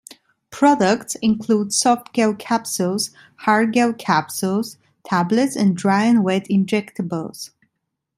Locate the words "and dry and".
5.55-6.23